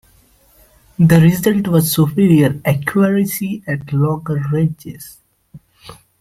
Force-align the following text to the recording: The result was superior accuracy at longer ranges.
The 0.97 1.19
result 1.21 1.67
was 1.67 1.91
superior 1.93 2.59
accuracy 2.65 3.63
at 3.67 3.93
longer 3.93 4.43
ranges. 4.51 5.19